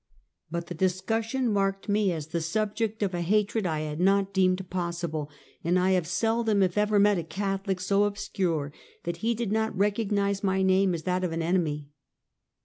[0.49, 4.67] But the discussion marked me as the subject of a hatred I had not deemed
[4.67, 5.29] pos sible,
[5.63, 9.77] and I have seldom, if ever, met a Catholic so obscure that he did not
[9.77, 11.89] recognize my name as that of an enemy.